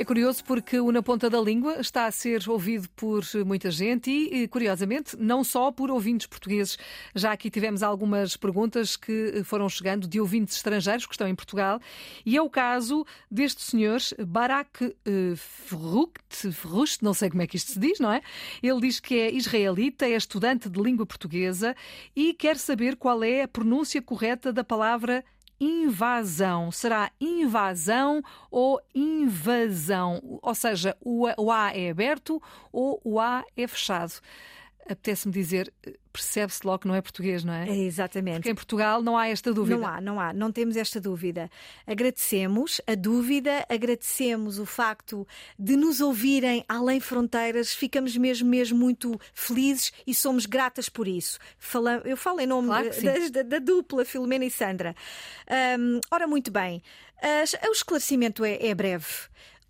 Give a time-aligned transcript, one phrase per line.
[0.00, 4.10] É curioso porque o Na Ponta da Língua está a ser ouvido por muita gente
[4.10, 6.78] e, curiosamente, não só por ouvintes portugueses.
[7.14, 11.78] Já aqui tivemos algumas perguntas que foram chegando de ouvintes estrangeiros que estão em Portugal
[12.24, 17.72] e é o caso deste senhor, Barak uh, Ferrucht, não sei como é que isto
[17.72, 18.22] se diz, não é?
[18.62, 21.76] Ele diz que é israelita, é estudante de língua portuguesa
[22.16, 25.22] e quer saber qual é a pronúncia correta da palavra
[25.60, 26.72] invasão.
[26.72, 30.40] Será invasão ou invasão?
[30.42, 34.14] Ou seja, o A é aberto ou o A é fechado
[34.88, 35.72] apetece-me dizer,
[36.12, 37.68] percebe-se logo que não é português, não é?
[37.68, 38.36] É, exatamente.
[38.36, 39.76] Porque em Portugal não há esta dúvida.
[39.78, 41.48] Não há, não há, não temos esta dúvida.
[41.86, 45.26] Agradecemos a dúvida, agradecemos o facto
[45.58, 51.38] de nos ouvirem além fronteiras, ficamos mesmo, mesmo muito felizes e somos gratas por isso.
[51.58, 54.94] Fala, eu falo em nome claro da, da, da, dupla Filomena e Sandra.
[55.78, 56.82] Um, ora, muito bem,
[57.68, 59.06] o esclarecimento é, é breve.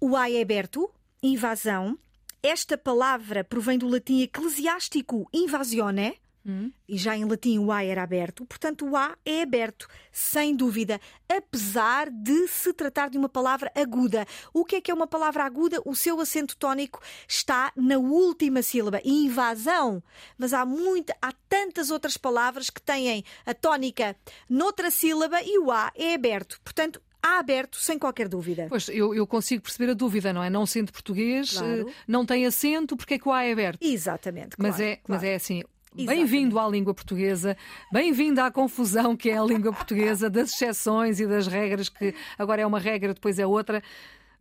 [0.00, 0.90] O A é aberto,
[1.22, 1.98] invasão,
[2.42, 6.72] esta palavra provém do latim eclesiástico invasione, Hum.
[6.88, 10.98] E já em latim o A era aberto, portanto o A é aberto, sem dúvida,
[11.28, 14.26] apesar de se tratar de uma palavra aguda.
[14.52, 15.82] O que é que é uma palavra aguda?
[15.84, 20.02] O seu acento tónico está na última sílaba, invasão.
[20.38, 24.16] Mas há muito, há tantas outras palavras que têm a tónica
[24.48, 26.58] noutra sílaba e o A é aberto.
[26.64, 28.66] Portanto, há aberto, sem qualquer dúvida.
[28.68, 30.50] Pois, eu, eu, consigo perceber a dúvida, não é?
[30.50, 31.88] Não sendo português, claro.
[31.88, 33.82] Eh, não tem acento, porque é que o A é aberto?
[33.82, 34.56] Exatamente.
[34.58, 35.04] Mas, claro, é, claro.
[35.08, 35.62] mas é assim.
[35.92, 37.56] Bem-vindo à língua portuguesa,
[37.92, 42.62] bem-vindo à confusão que é a língua portuguesa, das exceções e das regras, que agora
[42.62, 43.82] é uma regra, depois é outra.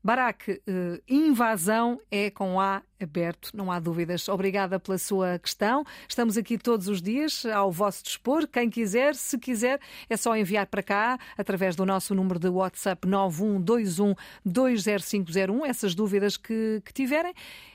[0.03, 4.27] Barak, eh, invasão é com A aberto, não há dúvidas.
[4.27, 5.85] Obrigada pela sua questão.
[6.07, 8.47] Estamos aqui todos os dias ao vosso dispor.
[8.47, 13.07] Quem quiser, se quiser, é só enviar para cá através do nosso número de WhatsApp
[13.07, 17.33] 912120501 essas dúvidas que, que tiverem.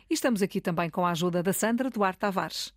[0.09, 2.73] E estamos aqui também com a ajuda da Sandra Duarte Tavares.